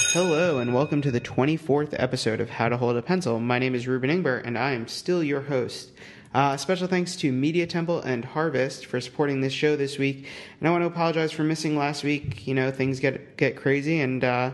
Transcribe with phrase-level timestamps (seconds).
[0.00, 3.40] Hello, and welcome to the 24th episode of How to Hold a Pencil.
[3.40, 5.90] My name is Reuben Ingber, and I am still your host.
[6.32, 10.26] Uh, special thanks to Media Temple and Harvest for supporting this show this week.
[10.60, 12.46] And I want to apologize for missing last week.
[12.46, 14.52] You know, things get get crazy, and uh,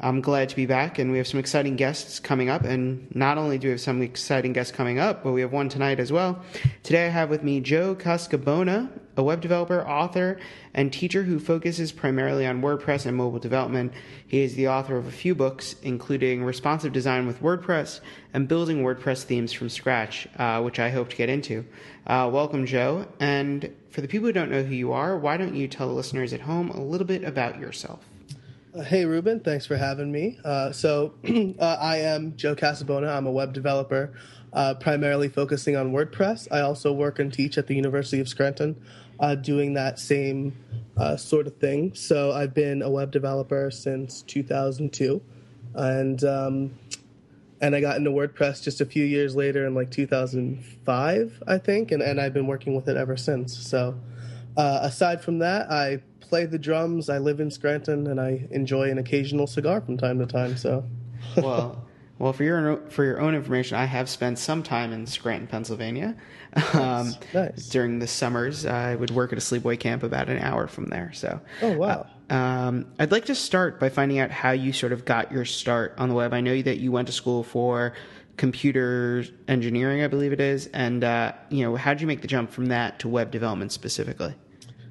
[0.00, 0.98] I'm glad to be back.
[0.98, 2.62] And we have some exciting guests coming up.
[2.62, 5.68] And not only do we have some exciting guests coming up, but we have one
[5.68, 6.40] tonight as well.
[6.84, 10.38] Today I have with me Joe Casabona, a web developer, author,
[10.72, 13.92] and teacher who focuses primarily on WordPress and mobile development.
[14.24, 17.98] He is the author of a few books, including Responsive Design with WordPress
[18.32, 21.64] and Building WordPress Themes from Scratch, uh, which I hope to get into.
[22.06, 23.08] Uh, welcome, Joe.
[23.18, 25.94] And for the people who don't know who you are, why don't you tell the
[25.94, 28.04] listeners at home a little bit about yourself?
[28.78, 29.40] Uh, hey, Reuben.
[29.40, 30.38] Thanks for having me.
[30.44, 31.14] Uh, so,
[31.58, 33.08] uh, I am Joe Casabona.
[33.08, 34.12] I'm a web developer,
[34.52, 36.46] uh, primarily focusing on WordPress.
[36.52, 38.80] I also work and teach at the University of Scranton,
[39.18, 40.56] uh, doing that same
[40.96, 41.92] uh, sort of thing.
[41.94, 45.20] So, I've been a web developer since 2002,
[45.74, 46.78] and um,
[47.60, 51.90] and I got into WordPress just a few years later in like 2005, I think,
[51.90, 53.58] and, and I've been working with it ever since.
[53.58, 53.98] So,
[54.56, 57.08] aside from that, I play the drums.
[57.08, 60.56] I live in Scranton, and I enjoy an occasional cigar from time to time.
[60.56, 60.84] So,
[61.36, 61.84] well,
[62.18, 66.16] well, for your for your own information, I have spent some time in Scranton, Pennsylvania.
[66.72, 67.68] Um, nice.
[67.68, 71.12] During the summers, I would work at a sleepaway camp about an hour from there.
[71.12, 72.06] So, oh wow.
[72.30, 75.44] Uh, um, I'd like to start by finding out how you sort of got your
[75.44, 76.34] start on the web.
[76.34, 77.94] I know that you went to school for
[78.36, 82.28] computer engineering, I believe it is, and uh, you know, how did you make the
[82.28, 84.34] jump from that to web development specifically?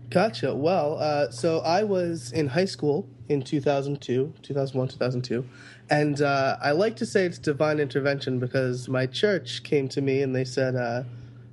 [0.09, 0.55] Gotcha.
[0.55, 5.45] Well, uh, so I was in high school in 2002, 2001, 2002.
[5.89, 10.21] And uh, I like to say it's divine intervention because my church came to me
[10.21, 11.03] and they said, uh,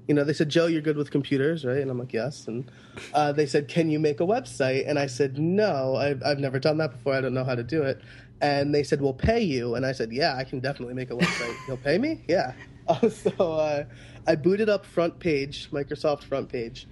[0.06, 1.78] you know, they said, Joe, you're good with computers, right?
[1.78, 2.46] And I'm like, yes.
[2.46, 2.70] And
[3.12, 4.88] uh, they said, can you make a website?
[4.88, 7.14] And I said, no, I've, I've never done that before.
[7.14, 8.02] I don't know how to do it.
[8.40, 9.74] And they said, we'll pay you.
[9.74, 11.56] And I said, yeah, I can definitely make a website.
[11.68, 12.22] You'll pay me?
[12.28, 12.52] Yeah.
[13.08, 13.84] so uh,
[14.28, 16.84] I booted up FrontPage, Microsoft FrontPage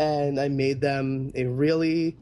[0.00, 2.16] and I made them a really,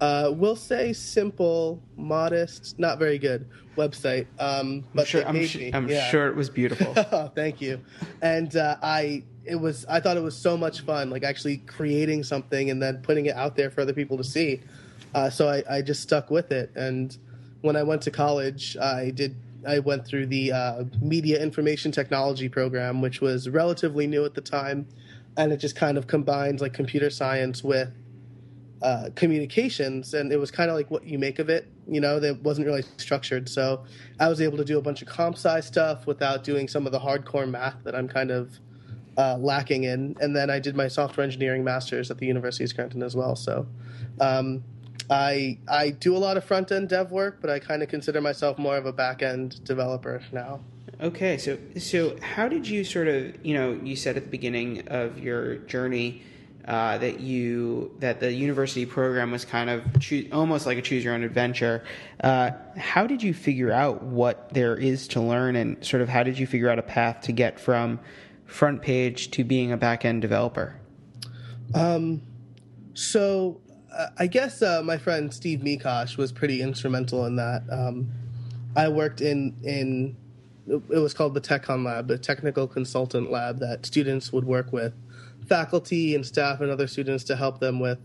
[0.00, 4.26] uh, we'll say simple, modest, not very good website.
[4.40, 6.10] Um, but I'm sure, I'm, sh- I'm yeah.
[6.10, 6.92] sure it was beautiful.
[7.36, 7.80] Thank you.
[8.20, 12.24] And uh, I, it was, I thought it was so much fun, like actually creating
[12.24, 14.60] something and then putting it out there for other people to see.
[15.14, 16.72] Uh, so I, I just stuck with it.
[16.74, 17.16] And
[17.60, 19.36] when I went to college, I did
[19.68, 24.40] I went through the uh, media information technology program, which was relatively new at the
[24.40, 24.86] time
[25.36, 27.92] and it just kind of combines like computer science with
[28.82, 31.68] uh, communications, and it was kind of like what you make of it.
[31.86, 33.48] You know, that wasn't really structured.
[33.48, 33.84] So
[34.18, 36.92] I was able to do a bunch of comp sci stuff without doing some of
[36.92, 38.58] the hardcore math that I'm kind of
[39.18, 40.16] uh, lacking in.
[40.20, 43.36] And then I did my software engineering master's at the University of Scranton as well.
[43.36, 43.66] So
[44.20, 44.64] um,
[45.10, 48.20] I I do a lot of front end dev work, but I kind of consider
[48.20, 50.60] myself more of a back end developer now.
[51.00, 54.86] Okay, so so how did you sort of you know you said at the beginning
[54.88, 56.22] of your journey
[56.66, 61.02] uh, that you that the university program was kind of choose, almost like a choose
[61.02, 61.82] your own adventure.
[62.22, 66.22] Uh, how did you figure out what there is to learn, and sort of how
[66.22, 67.98] did you figure out a path to get from
[68.44, 70.76] front page to being a back end developer?
[71.74, 72.22] Um,
[72.94, 73.60] so
[74.18, 77.62] I guess uh, my friend Steve Mikosh was pretty instrumental in that.
[77.70, 78.10] Um,
[78.76, 80.16] I worked in in
[80.68, 84.94] it was called the TechCon Lab, the technical consultant lab that students would work with
[85.48, 87.98] faculty and staff and other students to help them with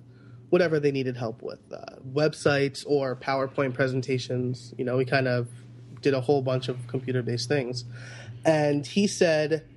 [0.50, 4.74] whatever they needed help with uh, websites or PowerPoint presentations.
[4.78, 5.48] You know, we kind of
[6.02, 7.84] did a whole bunch of computer based things.
[8.46, 9.68] And he said,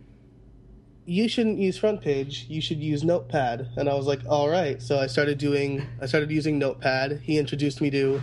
[1.08, 4.82] you shouldn't use front page you should use notepad and i was like all right
[4.82, 8.22] so i started doing i started using notepad he introduced me to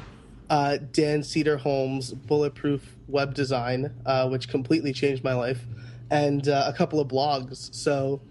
[0.50, 5.66] uh, Dan Cederholm's Bulletproof Web Design, uh, which completely changed my life,
[6.10, 7.74] and uh, a couple of blogs.
[7.74, 8.22] So,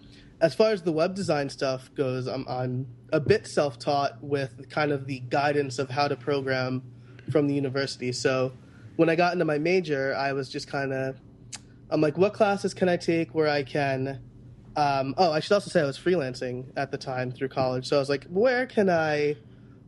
[0.41, 4.69] as far as the web design stuff goes, I'm, I'm a bit self taught with
[4.69, 6.83] kind of the guidance of how to program
[7.31, 8.13] from the university.
[8.13, 8.53] So,
[8.97, 11.17] when I got into my major, I was just kind of,
[11.91, 14.21] I'm like, what classes can I take where I can.
[14.77, 17.87] Um, oh, I should also say I was freelancing at the time through college.
[17.87, 19.37] So I was like, where can I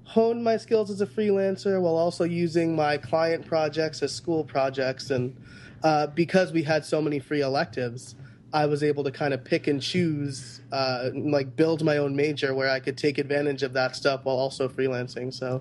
[0.07, 5.11] hone my skills as a freelancer while also using my client projects as school projects.
[5.11, 5.37] And
[5.83, 8.15] uh, because we had so many free electives,
[8.53, 12.55] I was able to kind of pick and choose, uh, like build my own major
[12.55, 15.35] where I could take advantage of that stuff while also freelancing.
[15.35, 15.61] So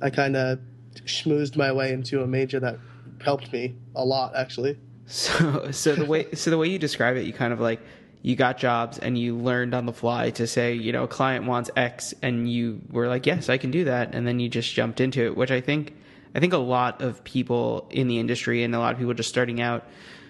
[0.00, 0.60] I kind of
[1.04, 2.78] schmoozed my way into a major that
[3.20, 4.78] helped me a lot, actually.
[5.06, 7.80] So, so the way, so the way you describe it, you kind of like
[8.22, 11.44] you got jobs and you learned on the fly to say, you know, a client
[11.44, 14.14] wants X and you were like, yes, I can do that.
[14.14, 15.94] And then you just jumped into it, which I think,
[16.34, 19.28] I think a lot of people in the industry and a lot of people just
[19.28, 19.84] starting out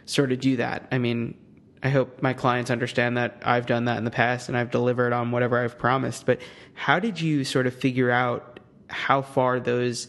[0.07, 0.89] sort of do that.
[0.91, 1.35] I mean,
[1.83, 5.13] I hope my clients understand that I've done that in the past and I've delivered
[5.13, 6.25] on whatever I've promised.
[6.25, 6.41] But
[6.75, 10.09] how did you sort of figure out how far those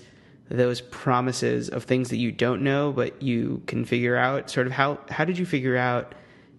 [0.50, 4.74] those promises of things that you don't know but you can figure out sort of
[4.74, 6.14] how how did you figure out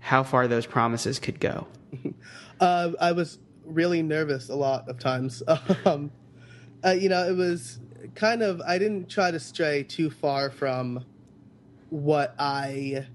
[0.04, 1.66] how far those promises could go
[2.60, 5.42] uh, i was really nervous a lot of times
[5.86, 6.10] um,
[6.84, 7.80] uh, you know it was
[8.14, 11.02] kind of i didn't try to stray too far from
[11.88, 13.06] what i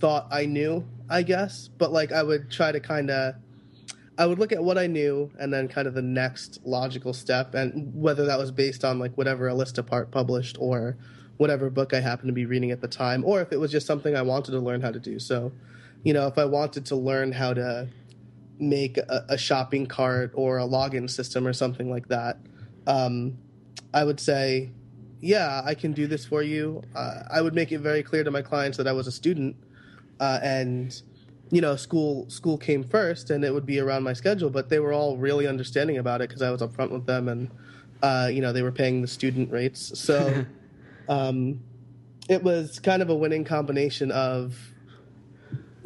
[0.00, 3.34] thought i knew i guess but like i would try to kind of
[4.18, 7.54] I would look at what I knew and then kind of the next logical step,
[7.54, 10.96] and whether that was based on like whatever A List Apart published or
[11.36, 13.86] whatever book I happened to be reading at the time, or if it was just
[13.86, 15.18] something I wanted to learn how to do.
[15.18, 15.52] So,
[16.02, 17.88] you know, if I wanted to learn how to
[18.58, 22.38] make a, a shopping cart or a login system or something like that,
[22.86, 23.36] um,
[23.92, 24.70] I would say,
[25.20, 26.82] yeah, I can do this for you.
[26.94, 29.56] Uh, I would make it very clear to my clients that I was a student
[30.20, 31.00] uh, and
[31.50, 34.50] you know, school school came first, and it would be around my schedule.
[34.50, 37.50] But they were all really understanding about it because I was upfront with them, and
[38.02, 39.98] uh, you know, they were paying the student rates.
[39.98, 40.44] So
[41.08, 41.60] um,
[42.28, 44.58] it was kind of a winning combination of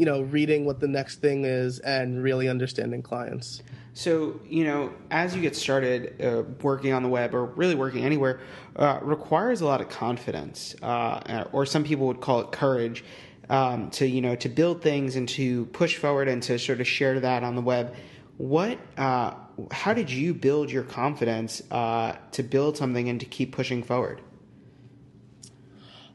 [0.00, 3.62] you know reading what the next thing is and really understanding clients.
[3.92, 8.02] So, you know, as you get started uh, working on the web or really working
[8.02, 8.40] anywhere,
[8.76, 13.04] uh, requires a lot of confidence, uh, or some people would call it courage
[13.50, 16.86] um, to you know to build things and to push forward and to sort of
[16.86, 17.94] share that on the web.
[18.38, 18.78] What?
[18.96, 19.34] Uh,
[19.70, 24.22] how did you build your confidence uh, to build something and to keep pushing forward?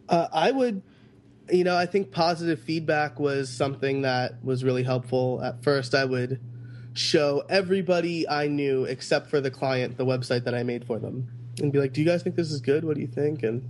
[0.09, 0.81] Uh, I would,
[1.51, 5.43] you know, I think positive feedback was something that was really helpful.
[5.43, 6.39] At first, I would
[6.93, 11.27] show everybody I knew except for the client the website that I made for them
[11.59, 12.83] and be like, "Do you guys think this is good?
[12.83, 13.67] What do you think?" And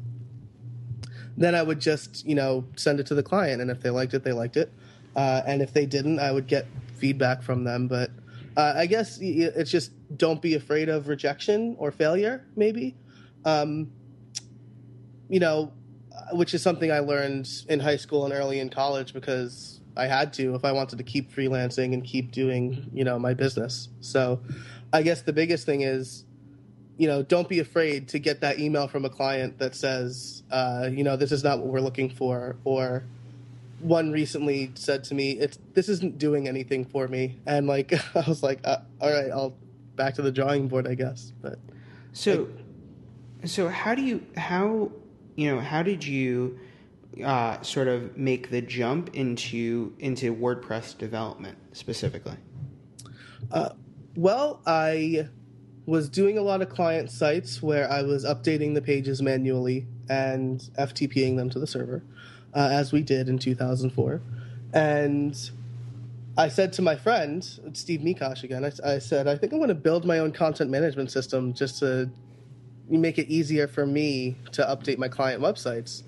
[1.36, 4.14] then I would just you know send it to the client, and if they liked
[4.14, 4.72] it, they liked it,
[5.16, 7.88] uh, and if they didn't, I would get feedback from them.
[7.88, 8.12] But
[8.56, 12.96] uh, I guess it's just don't be afraid of rejection or failure, maybe.
[13.44, 13.92] Um,
[15.30, 15.74] you know,
[16.32, 20.34] which is something I learned in high school and early in college because I had
[20.34, 23.90] to if I wanted to keep freelancing and keep doing you know my business.
[24.02, 24.40] So
[24.94, 26.26] I guess the biggest thing is
[26.98, 30.90] you know, don't be afraid to get that email from a client that says, uh,
[30.90, 32.56] you know, this is not what we're looking for.
[32.64, 33.04] Or
[33.80, 38.24] one recently said to me, "It's this isn't doing anything for me," and like I
[38.28, 39.56] was like, uh, "All right, I'll
[39.96, 41.60] back to the drawing board, I guess." But
[42.14, 42.48] so,
[43.42, 44.92] like, so how do you how
[45.36, 46.60] you know how did you
[47.24, 52.38] uh, sort of make the jump into into WordPress development specifically?
[53.52, 53.70] Uh,
[54.16, 55.28] well, I
[55.86, 60.60] was doing a lot of client sites where I was updating the pages manually and
[60.80, 62.02] FTPing them to the server,
[62.54, 64.22] uh, as we did in 2004.
[64.74, 65.52] And
[66.38, 67.44] I said to my friend,
[67.74, 70.72] Steve Mikosh again, I, I said, I think I'm going to build my own content
[70.72, 72.10] management system just to
[72.90, 76.04] make it easier for me to update my client websites.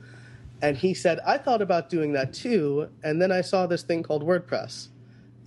[0.62, 2.90] And he said, I thought about doing that too.
[3.04, 4.90] And then I saw this thing called WordPress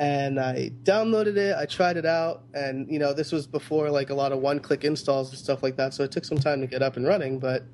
[0.01, 1.55] and I downloaded it.
[1.55, 4.83] I tried it out, and you know this was before like a lot of one-click
[4.83, 5.93] installs and stuff like that.
[5.93, 7.65] So it took some time to get up and running, but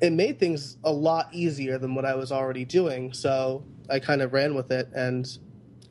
[0.00, 3.12] it made things a lot easier than what I was already doing.
[3.12, 5.24] So I kind of ran with it, and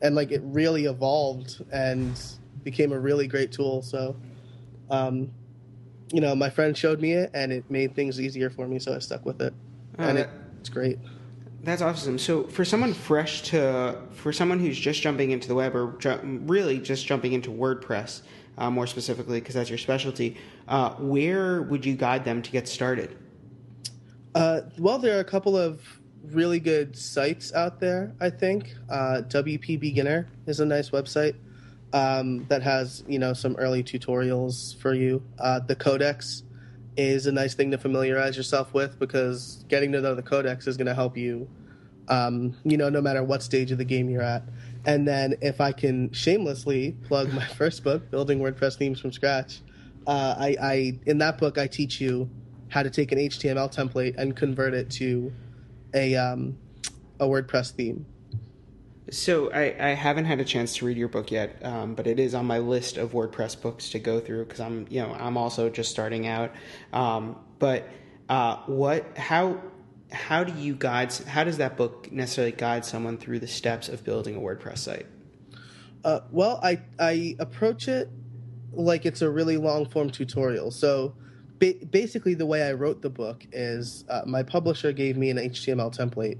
[0.02, 2.20] and like it really evolved and
[2.62, 3.80] became a really great tool.
[3.80, 4.14] So,
[4.90, 5.30] um,
[6.12, 8.78] you know, my friend showed me it, and it made things easier for me.
[8.78, 9.54] So I stuck with it,
[9.98, 10.98] oh, and that, it, it's great.
[11.64, 12.18] That's awesome.
[12.18, 16.20] So for someone fresh to, for someone who's just jumping into the web or ju-
[16.44, 18.22] really just jumping into WordPress,
[18.58, 20.36] uh, more specifically because that's your specialty,
[20.68, 23.16] uh, where would you guide them to get started?
[24.34, 28.12] Uh, well, there are a couple of really good sites out there.
[28.20, 31.36] I think uh, WP Beginner is a nice website
[31.92, 35.22] um, that has you know some early tutorials for you.
[35.38, 36.42] Uh, the Codex
[36.96, 40.76] is a nice thing to familiarize yourself with because getting to know the codex is
[40.76, 41.48] going to help you,
[42.08, 44.42] um, you know, no matter what stage of the game you're at.
[44.84, 49.60] And then if I can shamelessly plug my first book, Building WordPress Themes from Scratch,
[50.06, 52.28] uh, I, I in that book I teach you
[52.68, 55.32] how to take an HTML template and convert it to
[55.94, 56.58] a um,
[57.20, 58.04] a WordPress theme.
[59.12, 62.18] So I, I haven't had a chance to read your book yet, um, but it
[62.18, 65.36] is on my list of WordPress books to go through because I'm you know I'm
[65.36, 66.50] also just starting out.
[66.94, 67.86] Um, but
[68.30, 69.60] uh, what how
[70.10, 74.02] how do you guide how does that book necessarily guide someone through the steps of
[74.02, 75.06] building a WordPress site?
[76.02, 78.08] Uh, well, I I approach it
[78.72, 80.70] like it's a really long form tutorial.
[80.70, 81.14] So
[81.58, 85.36] ba- basically the way I wrote the book is uh, my publisher gave me an
[85.36, 86.38] HTML template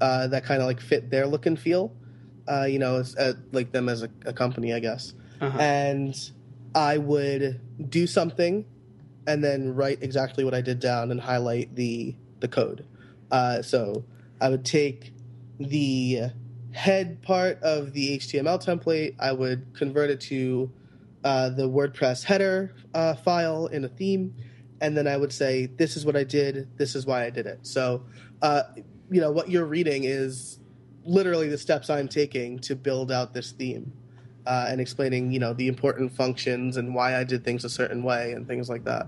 [0.00, 1.92] uh, that kind of like fit their look and feel.
[2.48, 5.12] Uh, you know, as, uh, like them as a, a company, I guess.
[5.40, 5.58] Uh-huh.
[5.58, 6.14] And
[6.74, 8.64] I would do something,
[9.26, 12.86] and then write exactly what I did down and highlight the the code.
[13.30, 14.04] Uh, so
[14.40, 15.12] I would take
[15.58, 16.30] the
[16.72, 19.16] head part of the HTML template.
[19.18, 20.70] I would convert it to
[21.24, 24.34] uh, the WordPress header uh, file in a theme,
[24.80, 26.68] and then I would say, "This is what I did.
[26.78, 28.04] This is why I did it." So,
[28.40, 28.62] uh,
[29.10, 30.57] you know, what you're reading is
[31.08, 33.92] literally the steps I'm taking to build out this theme,
[34.46, 38.02] uh, and explaining, you know, the important functions and why I did things a certain
[38.02, 39.06] way and things like that.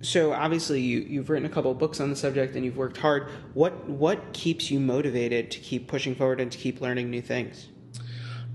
[0.00, 2.98] So obviously you you've written a couple of books on the subject and you've worked
[2.98, 3.30] hard.
[3.54, 7.68] What what keeps you motivated to keep pushing forward and to keep learning new things?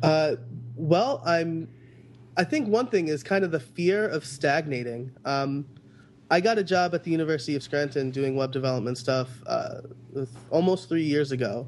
[0.03, 0.36] Uh,
[0.75, 1.69] well, I'm.
[2.38, 5.12] I think one thing is kind of the fear of stagnating.
[5.25, 5.65] Um,
[6.29, 9.81] I got a job at the University of Scranton doing web development stuff uh,
[10.51, 11.67] almost three years ago,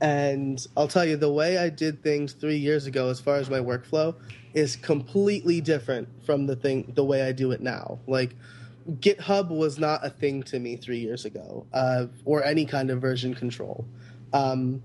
[0.00, 3.50] and I'll tell you the way I did things three years ago, as far as
[3.50, 4.14] my workflow,
[4.54, 7.98] is completely different from the thing the way I do it now.
[8.06, 8.34] Like.
[8.88, 13.02] GitHub was not a thing to me three years ago, uh, or any kind of
[13.02, 13.84] version control.
[14.32, 14.82] Um,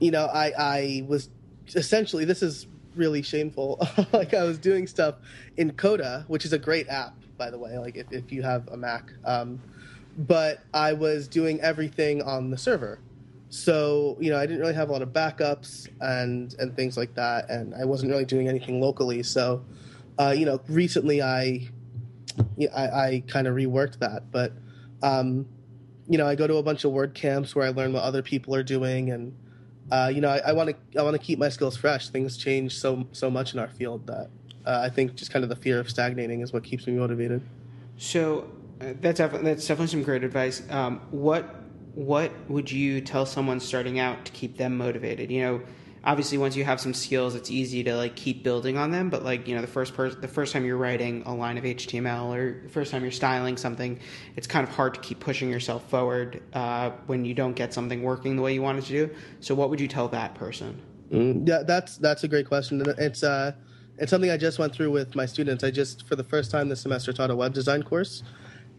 [0.00, 1.30] you know, I, I was
[1.76, 3.86] essentially this is really shameful.
[4.12, 5.16] like I was doing stuff
[5.56, 7.78] in Coda, which is a great app, by the way.
[7.78, 9.60] Like if, if you have a Mac, um,
[10.18, 12.98] but I was doing everything on the server.
[13.50, 17.14] So you know, I didn't really have a lot of backups and and things like
[17.14, 19.22] that, and I wasn't really doing anything locally.
[19.22, 19.64] So,
[20.18, 21.68] uh, you know, recently I
[22.74, 24.30] I, I kind of reworked that.
[24.30, 24.52] But
[25.02, 25.46] um,
[26.08, 28.54] you know, I go to a bunch of WordCamps where I learn what other people
[28.54, 29.34] are doing, and
[29.90, 32.08] uh, you know, I want to I want to keep my skills fresh.
[32.08, 34.30] Things change so so much in our field that
[34.68, 37.42] uh, I think just kind of the fear of stagnating is what keeps me motivated.
[37.96, 40.62] So uh, that's def- that's definitely some great advice.
[40.70, 41.56] Um, what
[41.94, 45.32] what would you tell someone starting out to keep them motivated?
[45.32, 45.62] You know,
[46.04, 49.24] obviously once you have some skills it's easy to like keep building on them but
[49.24, 52.34] like you know the first person the first time you're writing a line of html
[52.34, 53.98] or the first time you're styling something
[54.36, 58.02] it's kind of hard to keep pushing yourself forward uh, when you don't get something
[58.02, 60.80] working the way you want it to do so what would you tell that person
[61.10, 63.52] mm, yeah that's that's a great question it's uh
[63.98, 66.68] it's something i just went through with my students i just for the first time
[66.68, 68.22] this semester taught a web design course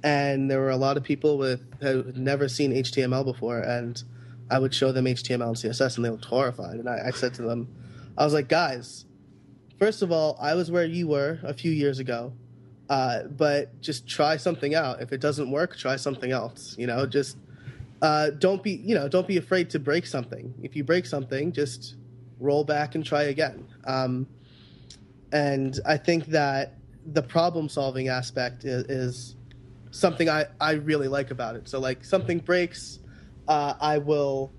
[0.04, 4.04] and there were a lot of people with who had never seen html before and
[4.52, 6.76] I would show them HTML and CSS, and they looked horrified.
[6.76, 7.68] And I, I said to them,
[8.18, 9.06] I was like, guys,
[9.78, 12.34] first of all, I was where you were a few years ago.
[12.90, 15.00] Uh, but just try something out.
[15.02, 16.76] If it doesn't work, try something else.
[16.78, 17.38] You know, just
[18.02, 20.56] uh, don't be you know don't be afraid to break something.
[20.64, 21.98] If you break something, just
[22.40, 23.68] roll back and try again.
[23.86, 24.26] Um,
[25.32, 29.36] and I think that the problem solving aspect is, is,
[29.92, 31.68] something I, I really like about it.
[31.68, 33.00] So like something breaks,
[33.48, 34.52] uh, I will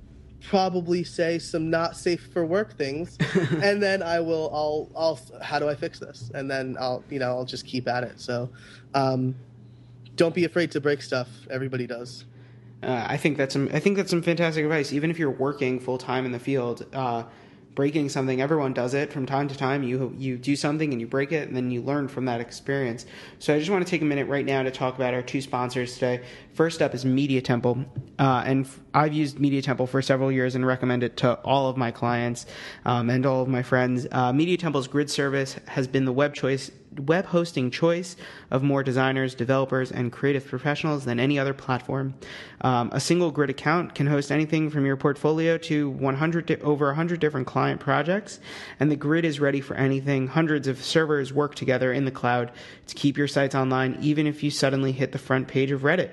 [0.48, 3.18] probably say some not safe for work things
[3.62, 6.30] and then i will i'll i'll how do i fix this?
[6.34, 8.18] And then i'll you know i'll just keep at it.
[8.18, 8.48] So
[8.94, 9.34] um,
[10.16, 11.28] don't be afraid to break stuff.
[11.50, 12.24] Everybody does.
[12.82, 14.92] Uh, i think that's some i think that's some fantastic advice.
[14.92, 17.24] Even if you're working full-time in the field uh,
[17.80, 19.82] breaking something everyone does it from time to time.
[19.82, 23.06] You you do something and you break it and then you learn from that experience.
[23.38, 25.40] So i just want to take a minute right now to talk about our two
[25.40, 26.20] sponsors today.
[26.52, 27.82] First up is media temple.
[28.18, 31.78] Uh, and i've used media temple for several years and recommend it to all of
[31.78, 32.44] my clients
[32.84, 34.06] um, and all of my friends.
[34.12, 38.16] Uh, media temple's grid service has been the web choice web hosting choice
[38.50, 42.14] of more designers, developers, and creative professionals than any other platform.
[42.62, 46.86] Um, a single grid account can host anything from your portfolio to 100 di- over
[46.86, 48.40] 100 different client projects,
[48.80, 50.26] and the grid is ready for anything.
[50.26, 52.50] Hundreds of servers work together in the cloud
[52.86, 56.10] to keep your sites online, even if you suddenly hit the front page of Reddit.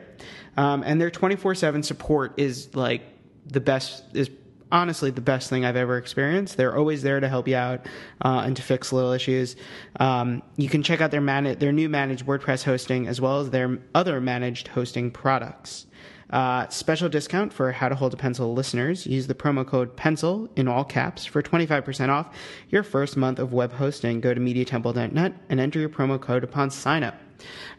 [0.58, 3.02] Um, and their 24/7 support is like
[3.46, 4.30] the best is
[4.72, 6.58] honestly the best thing I've ever experienced.
[6.58, 7.86] They're always there to help you out
[8.24, 9.56] uh, and to fix little issues.
[10.00, 13.50] Um, you can check out their man- their new managed WordPress hosting as well as
[13.50, 15.86] their other managed hosting products.
[16.30, 19.08] Uh, special discount for How to Hold a Pencil listeners.
[19.08, 22.36] Use the promo code PENCIL in all caps for 25% off
[22.70, 24.20] your first month of web hosting.
[24.20, 27.16] Go to MediaTemple.net and enter your promo code upon sign up.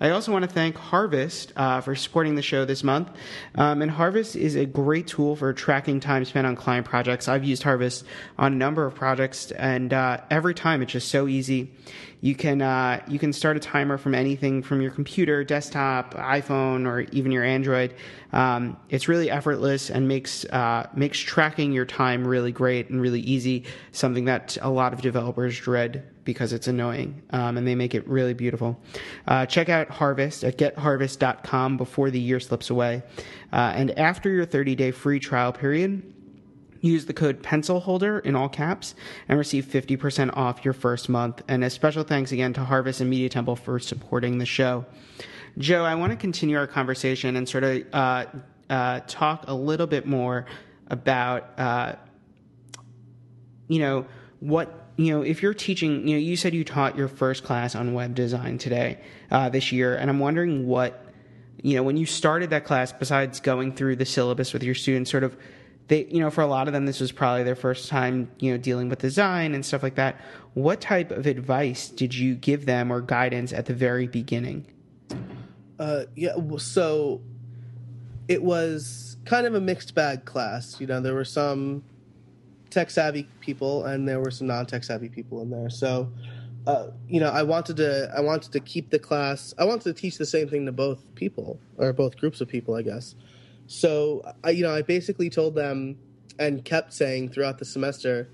[0.01, 3.11] I also want to thank Harvest uh, for supporting the show this month.
[3.55, 7.29] Um, and Harvest is a great tool for tracking time spent on client projects.
[7.29, 8.05] I've used Harvest
[8.39, 11.73] on a number of projects, and uh, every time it's just so easy.
[12.21, 16.85] You can uh, you can start a timer from anything from your computer, desktop, iPhone,
[16.85, 17.95] or even your Android.
[18.33, 23.21] Um, it's really effortless and makes uh, makes tracking your time really great and really
[23.21, 23.65] easy.
[23.93, 28.07] Something that a lot of developers dread because it's annoying, um, and they make it
[28.07, 28.79] really beautiful.
[29.27, 33.03] Uh, check out Harvest at getharvest.com before the year slips away.
[33.51, 36.03] Uh, and after your 30 day free trial period,
[36.83, 38.95] use the code pencil holder in all caps
[39.27, 41.41] and receive 50% off your first month.
[41.49, 44.85] And a special thanks again to Harvest and Media Temple for supporting the show.
[45.57, 48.27] Joe, I want to continue our conversation and sort of uh,
[48.69, 50.45] uh, talk a little bit more
[50.89, 51.95] about, uh,
[53.67, 54.05] you know,
[54.41, 56.07] what you know if you're teaching.
[56.07, 58.99] You know, you said you taught your first class on web design today,
[59.31, 61.07] uh, this year, and I'm wondering what,
[61.63, 65.11] you know, when you started that class, besides going through the syllabus with your students,
[65.11, 65.37] sort of.
[65.87, 68.53] They, you know, for a lot of them, this was probably their first time, you
[68.53, 70.21] know, dealing with design and stuff like that.
[70.53, 74.67] What type of advice did you give them or guidance at the very beginning?
[75.79, 77.23] Uh, yeah, so
[78.29, 80.79] it was kind of a mixed bag class.
[80.79, 81.83] You know, there were some
[82.79, 85.69] tech savvy people and there were some non tech savvy people in there.
[85.69, 86.13] So,
[86.65, 89.53] uh, you know, I wanted to I wanted to keep the class.
[89.59, 92.77] I wanted to teach the same thing to both people or both groups of people,
[92.77, 93.17] I guess.
[93.67, 95.99] So, I, you know, I basically told them
[96.39, 98.29] and kept saying throughout the semester,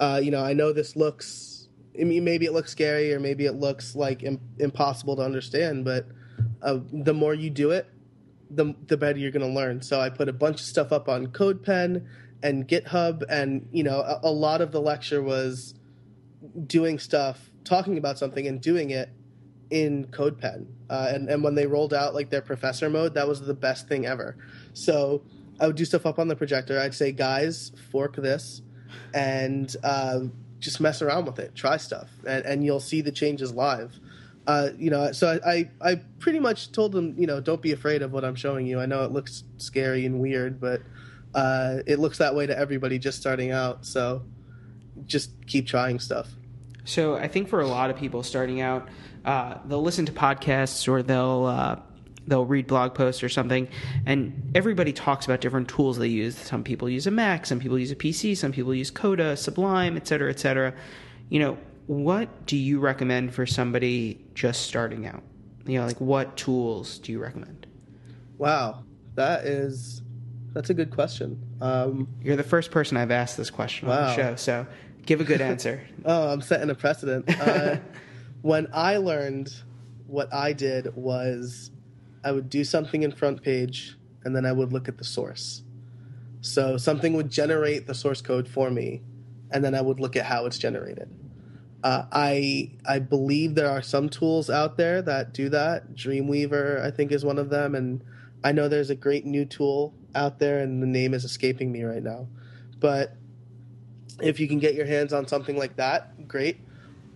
[0.00, 1.68] uh, you know, I know this looks.
[1.98, 5.84] I mean, maybe it looks scary or maybe it looks like Im- impossible to understand,
[5.84, 6.06] but
[6.60, 7.86] uh, the more you do it,
[8.50, 9.80] the the better you're going to learn.
[9.80, 12.04] So I put a bunch of stuff up on CodePen
[12.46, 15.74] and GitHub, and you know, a, a lot of the lecture was
[16.66, 19.10] doing stuff, talking about something, and doing it
[19.70, 20.66] in CodePen.
[20.88, 23.88] Uh, and and when they rolled out like their professor mode, that was the best
[23.88, 24.36] thing ever.
[24.74, 25.22] So
[25.58, 26.78] I would do stuff up on the projector.
[26.78, 28.62] I'd say, guys, fork this,
[29.12, 30.20] and uh,
[30.60, 33.98] just mess around with it, try stuff, and, and you'll see the changes live.
[34.46, 37.72] Uh, you know, so I, I, I pretty much told them, you know, don't be
[37.72, 38.78] afraid of what I'm showing you.
[38.78, 40.82] I know it looks scary and weird, but
[41.36, 43.84] uh, it looks that way to everybody just starting out.
[43.84, 44.22] So
[45.04, 46.28] just keep trying stuff.
[46.84, 48.88] So I think for a lot of people starting out,
[49.24, 51.76] uh, they'll listen to podcasts or they'll uh,
[52.26, 53.68] they'll read blog posts or something,
[54.06, 56.38] and everybody talks about different tools they use.
[56.38, 59.96] Some people use a Mac, some people use a PC, some people use Coda, Sublime,
[59.96, 60.72] et cetera, et cetera.
[61.28, 65.22] You know, what do you recommend for somebody just starting out?
[65.66, 67.66] You know, like what tools do you recommend?
[68.38, 68.84] Wow,
[69.16, 70.02] that is
[70.56, 71.38] that's a good question.
[71.60, 74.66] Um, You're the first person I've asked this question on the show, so
[75.04, 75.86] give a good answer.
[76.02, 77.28] oh, I'm setting a precedent.
[77.38, 77.76] Uh,
[78.40, 79.52] when I learned,
[80.06, 81.70] what I did was
[82.24, 85.62] I would do something in front page, and then I would look at the source.
[86.40, 89.02] So something would generate the source code for me,
[89.50, 91.10] and then I would look at how it's generated.
[91.84, 95.94] Uh, I I believe there are some tools out there that do that.
[95.94, 98.02] Dreamweaver, I think, is one of them, and
[98.42, 101.84] I know there's a great new tool out there, and the name is escaping me
[101.84, 102.26] right now.
[102.80, 103.16] But
[104.20, 106.58] if you can get your hands on something like that, great.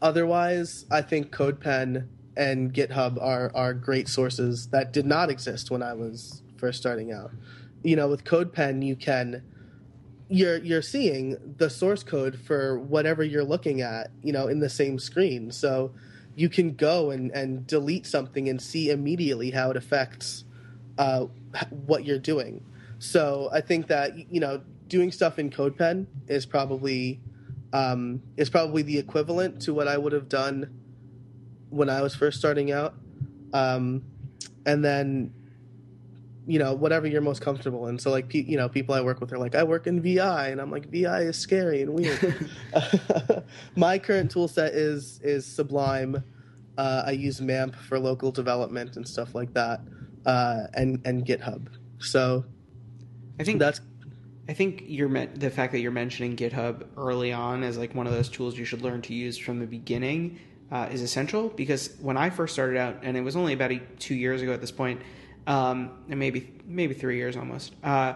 [0.03, 5.83] Otherwise, I think CodePen and GitHub are are great sources that did not exist when
[5.83, 7.33] I was first starting out.
[7.83, 9.43] You know, with CodePen, you can
[10.29, 14.69] you're you're seeing the source code for whatever you're looking at, you know, in the
[14.69, 15.51] same screen.
[15.51, 15.93] So
[16.37, 20.45] you can go and, and delete something and see immediately how it affects
[20.97, 21.27] uh,
[21.71, 22.65] what you're doing.
[23.01, 27.21] So I think that you know doing stuff in CodePen is probably
[27.73, 30.79] um, is probably the equivalent to what I would have done
[31.71, 32.95] when I was first starting out.
[33.53, 34.03] Um,
[34.67, 35.33] and then
[36.47, 37.99] you know whatever you're most comfortable in.
[37.99, 40.49] So like pe- you know people I work with are like I work in VI
[40.49, 42.51] and I'm like VI is scary and weird.
[43.77, 46.23] My current tool set is is Sublime.
[46.77, 49.81] Uh, I use MAMP for local development and stuff like that,
[50.27, 51.69] uh, and and GitHub.
[51.99, 52.45] So
[53.41, 53.81] I think that's
[54.49, 58.13] I think you're the fact that you're mentioning GitHub early on as like one of
[58.13, 60.39] those tools you should learn to use from the beginning
[60.71, 64.15] uh, is essential because when I first started out, and it was only about two
[64.15, 65.01] years ago at this point,
[65.47, 67.75] um, and maybe maybe three years almost.
[67.83, 68.15] Uh,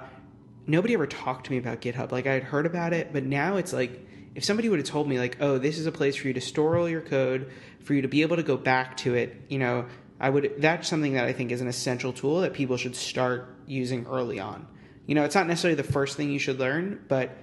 [0.66, 2.12] nobody ever talked to me about GitHub.
[2.12, 5.08] Like I had heard about it, but now it's like if somebody would have told
[5.08, 7.50] me like, oh, this is a place for you to store all your code,
[7.82, 9.86] for you to be able to go back to it, you know,
[10.20, 10.54] I would.
[10.58, 14.38] That's something that I think is an essential tool that people should start using early
[14.38, 14.66] on.
[15.06, 17.36] You know, it's not necessarily the first thing you should learn, but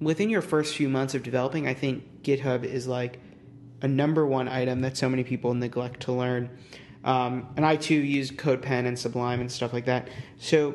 [0.00, 3.20] within your first few months of developing, I think GitHub is like
[3.82, 6.50] a number one item that so many people neglect to learn.
[7.04, 10.08] Um, and I too use CodePen and Sublime and stuff like that.
[10.38, 10.74] So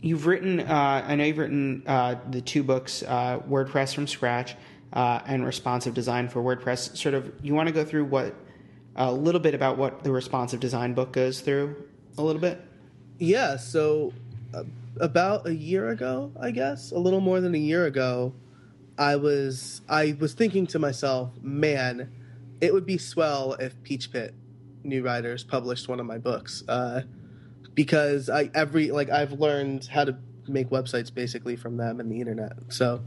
[0.00, 4.56] you've written, uh, I know you've written uh, the two books, uh, WordPress from Scratch
[4.92, 6.96] uh, and Responsive Design for WordPress.
[6.96, 8.34] Sort of, you want to go through what
[8.98, 11.76] a little bit about what the responsive design book goes through
[12.18, 12.60] a little bit.
[13.18, 14.12] Yeah, so
[14.52, 14.64] uh,
[15.00, 18.34] about a year ago, I guess, a little more than a year ago,
[18.98, 22.12] I was I was thinking to myself, man,
[22.60, 24.34] it would be swell if Peach Pit
[24.82, 26.64] New Writers published one of my books.
[26.68, 27.02] Uh,
[27.74, 30.16] because I every like I've learned how to
[30.48, 32.54] make websites basically from them and the internet.
[32.68, 33.04] So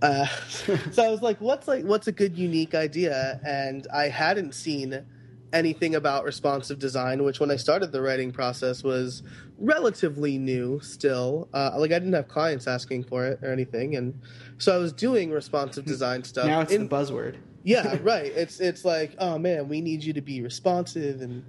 [0.00, 0.26] uh,
[0.92, 3.40] so I was like, what's like what's a good unique idea?
[3.44, 5.04] And I hadn't seen
[5.52, 9.22] anything about responsive design, which when I started the writing process was
[9.58, 11.48] relatively new still.
[11.52, 14.18] Uh, like I didn't have clients asking for it or anything, and
[14.58, 16.46] so I was doing responsive design stuff.
[16.46, 17.36] Now it's in- the buzzword.
[17.62, 18.32] yeah, right.
[18.34, 21.44] It's it's like, oh man, we need you to be responsive, and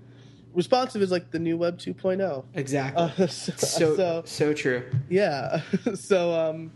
[0.53, 2.45] responsive is like the new Web 2.0.
[2.53, 3.03] Exactly.
[3.03, 4.83] Uh, so, so, so so true.
[5.09, 5.61] yeah,
[5.95, 6.71] so um,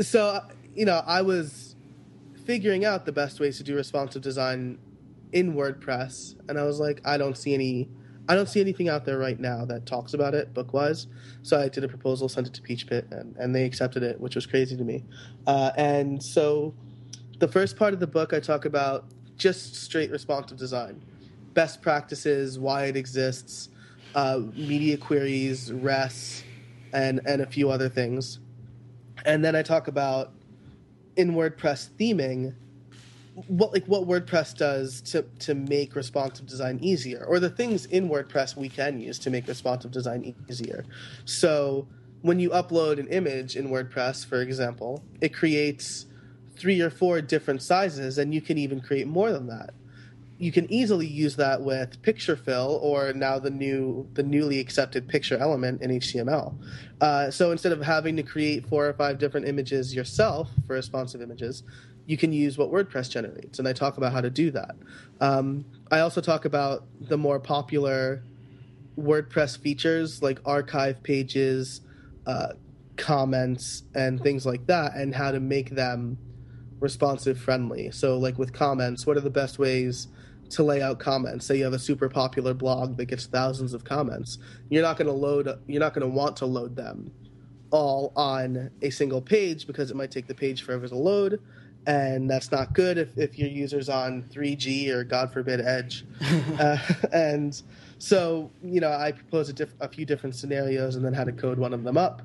[0.00, 0.40] so
[0.74, 1.76] you know, I was
[2.44, 4.78] figuring out the best ways to do responsive design
[5.34, 7.90] in WordPress, and I was like, I don't see any.
[8.26, 11.08] I don't see anything out there right now that talks about it book wise.
[11.42, 14.34] So I did a proposal, sent it to Peachpit, and, and they accepted it, which
[14.34, 15.04] was crazy to me.
[15.46, 16.72] Uh, and so
[17.38, 19.04] the first part of the book, I talk about
[19.36, 21.02] just straight responsive design,
[21.52, 23.68] best practices, why it exists,
[24.14, 26.44] uh, media queries, REST,
[26.94, 28.38] and and a few other things.
[29.26, 30.32] And then I talk about
[31.16, 32.54] in WordPress theming,
[33.48, 38.08] what like what WordPress does to to make responsive design easier, or the things in
[38.08, 40.84] WordPress we can use to make responsive design easier.
[41.24, 41.88] So
[42.22, 46.06] when you upload an image in WordPress, for example, it creates
[46.56, 49.74] three or four different sizes, and you can even create more than that.
[50.38, 55.36] You can easily use that with Picturefill, or now the new the newly accepted picture
[55.38, 56.54] element in HTML.
[57.00, 61.20] Uh, so instead of having to create four or five different images yourself for responsive
[61.20, 61.64] images,
[62.06, 64.76] you can use what WordPress generates, and I talk about how to do that.
[65.20, 68.22] Um, I also talk about the more popular
[68.98, 71.80] WordPress features like archive pages,
[72.26, 72.48] uh,
[72.96, 76.18] comments, and things like that, and how to make them
[76.80, 77.90] responsive friendly.
[77.90, 80.08] So, like with comments, what are the best ways
[80.50, 81.46] to lay out comments?
[81.46, 84.38] Say you have a super popular blog that gets thousands of comments.
[84.68, 85.48] You're not going to load.
[85.66, 87.10] You're not going to want to load them
[87.70, 91.40] all on a single page because it might take the page forever to load
[91.86, 96.04] and that's not good if, if your user's on 3g or god forbid edge.
[96.58, 96.78] Uh,
[97.12, 97.62] and
[97.98, 101.32] so you know i propose a, diff- a few different scenarios and then how to
[101.32, 102.22] code one of them up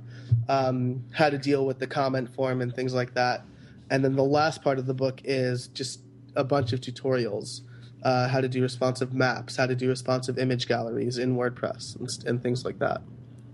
[0.48, 3.44] um, how to deal with the comment form and things like that.
[3.90, 6.02] And then the last part of the book is just
[6.36, 7.62] a bunch of tutorials
[8.04, 12.10] uh, how to do responsive maps how to do responsive image galleries in wordpress and,
[12.28, 13.02] and things like that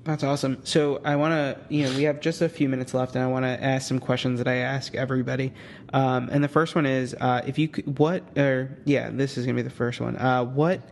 [0.05, 0.59] That's awesome.
[0.63, 3.27] So I want to, you know, we have just a few minutes left, and I
[3.27, 5.51] want to ask some questions that I ask everybody.
[5.93, 9.47] Um, and the first one is, uh, if you could, what, or yeah, this is
[9.47, 10.15] gonna be the first one.
[10.15, 10.87] Uh, what,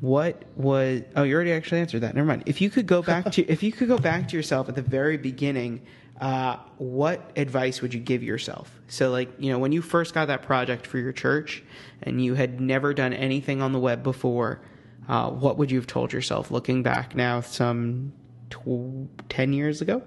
[0.00, 1.02] what was?
[1.14, 2.16] Oh, you already actually answered that.
[2.16, 2.42] Never mind.
[2.46, 4.82] If you could go back to, if you could go back to yourself at the
[4.82, 5.82] very beginning,
[6.20, 8.80] uh, what advice would you give yourself?
[8.88, 11.62] So, like, you know, when you first got that project for your church,
[12.02, 14.60] and you had never done anything on the web before.
[15.08, 18.12] Uh, what would you have told yourself looking back now some
[18.50, 20.02] tw- 10 years ago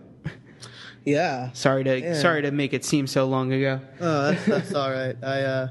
[1.05, 2.13] yeah sorry to Yeah.
[2.13, 5.15] sorry to make it seem so long ago Oh, that's, that's all right.
[5.23, 5.67] I, uh,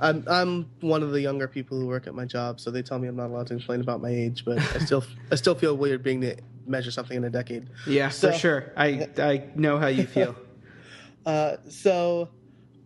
[0.00, 3.00] I'm I'm one of the younger people who work at my job, so they tell
[3.00, 5.02] me I'm not allowed to complain about my age, but I still
[5.32, 7.68] I still feel weird being to measure something in a decade.
[7.86, 10.36] yeah So- for sure i i know how you feel
[11.26, 12.28] Uh, so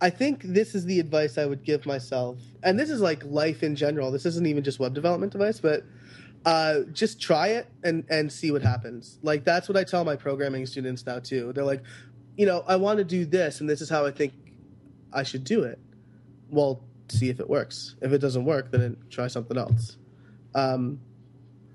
[0.01, 3.63] I think this is the advice I would give myself, and this is like life
[3.63, 4.11] in general.
[4.11, 5.83] This isn't even just web development advice, but
[6.45, 9.19] uh, just try it and and see what happens.
[9.21, 11.53] Like that's what I tell my programming students now too.
[11.53, 11.83] They're like,
[12.35, 14.33] you know, I want to do this, and this is how I think
[15.13, 15.79] I should do it.
[16.49, 17.95] Well, see if it works.
[18.01, 19.97] If it doesn't work, then try something else.
[20.55, 20.99] Um,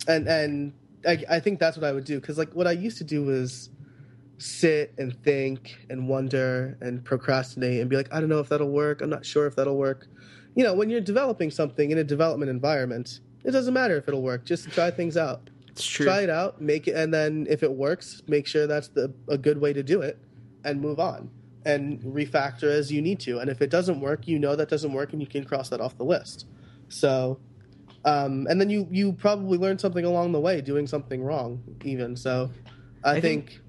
[0.06, 0.72] and and
[1.06, 3.24] I, I think that's what I would do because like what I used to do
[3.24, 3.70] was
[4.38, 8.70] sit and think and wonder and procrastinate and be like, I don't know if that'll
[8.70, 9.02] work.
[9.02, 10.06] I'm not sure if that'll work.
[10.54, 14.22] You know, when you're developing something in a development environment, it doesn't matter if it'll
[14.22, 14.44] work.
[14.44, 15.50] Just try things out.
[15.68, 18.88] it's true Try it out, make it, and then if it works, make sure that's
[18.88, 20.18] the a good way to do it,
[20.64, 21.30] and move on
[21.64, 23.38] and refactor as you need to.
[23.40, 25.80] And if it doesn't work, you know that doesn't work, and you can cross that
[25.80, 26.46] off the list.
[26.88, 27.38] So,
[28.04, 32.16] um, and then you you probably learn something along the way, doing something wrong, even.
[32.16, 32.50] So,
[33.04, 33.60] I, I think- think.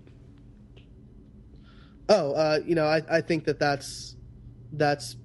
[2.11, 4.15] Oh, uh, you know, I, I think that that's
[4.73, 5.15] that's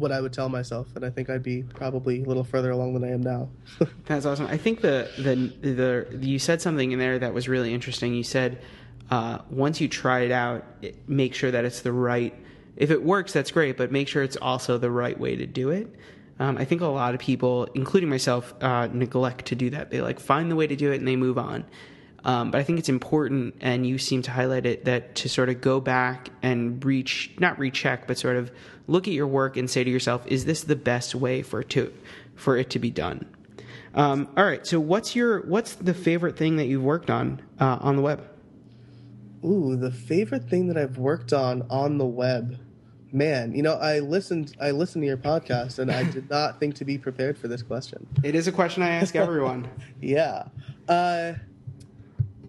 [0.00, 2.94] what I would tell myself, and I think I'd be probably a little further along
[2.94, 3.48] than I am now.
[4.06, 4.46] That's awesome.
[4.46, 8.14] I think the the the you said something in there that was really interesting.
[8.14, 8.62] You said
[9.10, 12.34] uh, once you try it out, it, make sure that it's the right.
[12.76, 15.70] If it works, that's great, but make sure it's also the right way to do
[15.70, 15.94] it.
[16.38, 19.90] Um, I think a lot of people, including myself, uh, neglect to do that.
[19.90, 21.66] They like find the way to do it and they move on.
[22.24, 25.48] Um, but I think it's important, and you seem to highlight it, that to sort
[25.48, 28.50] of go back and reach, not recheck, but sort of
[28.86, 31.70] look at your work and say to yourself, is this the best way for it
[31.70, 31.92] to,
[32.34, 33.24] for it to be done?
[33.94, 34.66] Um, all right.
[34.66, 38.24] So, what's your what's the favorite thing that you've worked on uh, on the web?
[39.44, 42.58] Ooh, the favorite thing that I've worked on on the web.
[43.12, 44.54] Man, you know, I listened.
[44.60, 47.60] I listened to your podcast, and I did not think to be prepared for this
[47.60, 48.06] question.
[48.22, 49.68] It is a question I ask everyone.
[50.00, 50.44] yeah,
[50.88, 51.32] uh,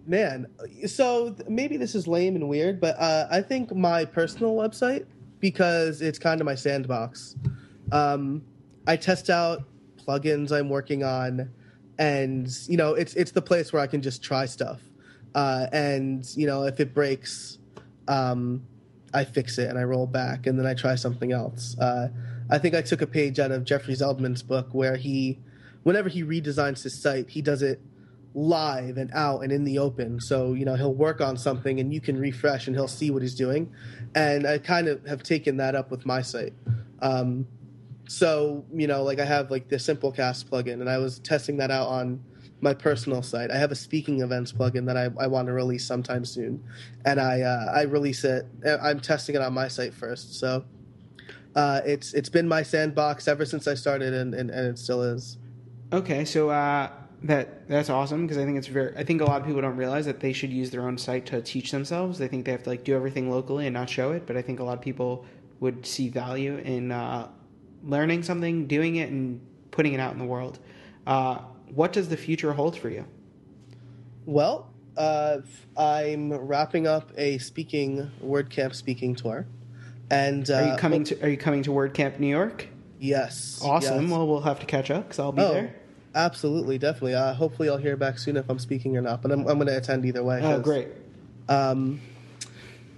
[0.06, 0.46] man.
[0.86, 5.06] So maybe this is lame and weird, but uh, I think my personal website
[5.42, 7.36] because it's kind of my sandbox.
[7.90, 8.42] Um,
[8.86, 9.64] I test out
[9.96, 11.50] plugins I'm working on,
[11.98, 14.80] and you know, it's it's the place where I can just try stuff.
[15.34, 17.58] Uh, and you know, if it breaks,
[18.08, 18.62] um,
[19.12, 21.76] I fix it and I roll back, and then I try something else.
[21.78, 22.08] Uh,
[22.48, 25.38] I think I took a page out of Jeffrey Zeldman's book where he,
[25.82, 27.80] whenever he redesigns his site, he does it
[28.34, 30.20] live and out and in the open.
[30.20, 33.22] So, you know, he'll work on something and you can refresh and he'll see what
[33.22, 33.72] he's doing.
[34.14, 36.54] And I kind of have taken that up with my site.
[37.00, 37.46] Um,
[38.08, 41.70] so, you know, like I have like the Simplecast plugin and I was testing that
[41.70, 42.22] out on
[42.60, 43.50] my personal site.
[43.50, 46.62] I have a speaking events plugin that I, I want to release sometime soon.
[47.04, 48.46] And I, uh, I release it.
[48.64, 50.38] I'm testing it on my site first.
[50.38, 50.64] So,
[51.54, 55.02] uh, it's, it's been my sandbox ever since I started and, and, and it still
[55.02, 55.36] is.
[55.92, 56.24] Okay.
[56.24, 56.88] So, uh
[57.24, 58.96] that that's awesome because I think it's very.
[58.96, 61.26] I think a lot of people don't realize that they should use their own site
[61.26, 62.18] to teach themselves.
[62.18, 64.26] They think they have to like do everything locally and not show it.
[64.26, 65.24] But I think a lot of people
[65.60, 67.28] would see value in uh,
[67.84, 70.58] learning something, doing it, and putting it out in the world.
[71.06, 71.38] Uh,
[71.72, 73.04] what does the future hold for you?
[74.26, 75.38] Well, uh,
[75.76, 79.46] I'm wrapping up a speaking WordCamp speaking tour,
[80.10, 82.68] and are you uh, coming to Are you coming to WordCamp New York?
[82.98, 83.60] Yes.
[83.64, 84.02] Awesome.
[84.02, 84.10] Yes.
[84.12, 85.74] Well, we'll have to catch up because I'll be oh, there.
[86.14, 87.14] Absolutely, definitely.
[87.14, 89.22] Uh, hopefully, I'll hear back soon if I'm speaking or not.
[89.22, 90.40] But I'm, I'm going to attend either way.
[90.42, 90.88] Oh, great.
[91.48, 92.00] Um,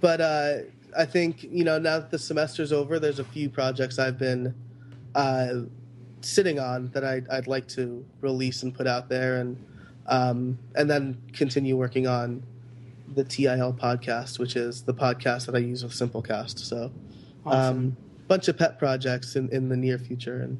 [0.01, 0.57] but uh,
[0.97, 4.53] I think you know now that the semester's over, there's a few projects I've been
[5.13, 5.61] uh,
[6.21, 9.63] sitting on that I'd, I'd like to release and put out there, and
[10.07, 12.43] um, and then continue working on
[13.13, 16.59] the TIL podcast, which is the podcast that I use with Simplecast.
[16.59, 16.91] So,
[17.45, 17.77] awesome.
[17.77, 17.97] um,
[18.27, 20.59] bunch of pet projects in, in the near future, and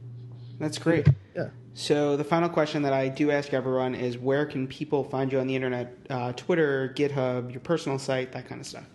[0.60, 1.08] that's great.
[1.36, 1.50] Yeah.
[1.78, 5.40] So the final question that I do ask everyone is, where can people find you
[5.42, 5.94] on the internet?
[6.10, 8.86] Uh, Twitter, GitHub, your personal site, that kind of stuff.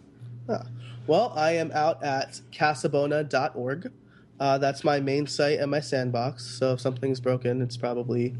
[0.49, 0.63] Ah.
[1.07, 3.93] Well, I am out at casabona.org.
[4.41, 6.43] Uh, that's my main site and my sandbox.
[6.47, 8.35] So if something's broken, it's probably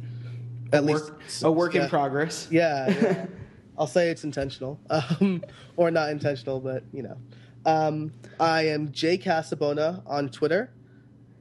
[0.73, 1.85] at a least work, a work yeah.
[1.85, 2.49] in progress.
[2.51, 3.27] Yeah, yeah.
[3.79, 5.45] I'll say it's intentional, um,
[5.77, 7.17] or not intentional, but you know.
[7.67, 10.71] Um, I am Jay Casabona on Twitter,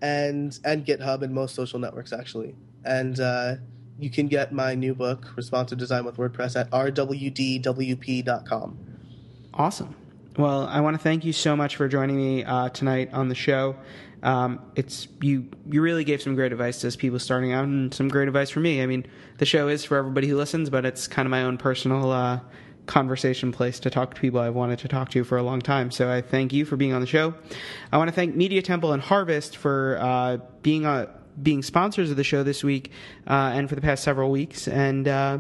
[0.01, 2.55] and and GitHub and most social networks actually
[2.89, 3.56] and uh,
[3.99, 7.67] you can get my new book, Responsive Design with WordPress, at rwdwp.com.
[9.54, 9.95] Awesome.
[10.38, 13.36] Well, I want to thank you so much for joining me uh, tonight on the
[13.36, 13.75] show.
[14.23, 15.47] Um, it's you.
[15.69, 18.60] You really gave some great advice to people starting out, and some great advice for
[18.60, 18.82] me.
[18.82, 19.06] I mean,
[19.38, 22.39] the show is for everybody who listens, but it's kind of my own personal uh,
[22.86, 25.91] conversation place to talk to people I've wanted to talk to for a long time.
[25.91, 27.34] So I thank you for being on the show.
[27.91, 31.08] I want to thank Media Temple and Harvest for uh, being on
[31.41, 32.91] being sponsors of the show this week
[33.28, 34.67] uh, and for the past several weeks.
[34.67, 35.39] And uh,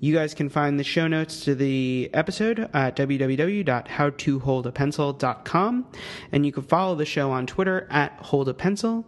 [0.00, 5.86] you guys can find the show notes to the episode at www.howtoholdapencil.com.
[6.32, 9.04] And you can follow the show on Twitter at holdapencil,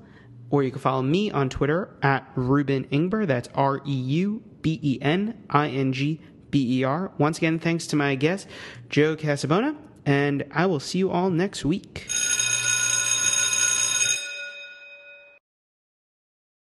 [0.51, 3.27] or you can follow me on Twitter at Reuben Ingber.
[3.27, 7.13] That's R E U B E N I N G B E R.
[7.19, 8.47] Once again, thanks to my guest,
[8.89, 12.09] Joe Casabona, and I will see you all next week.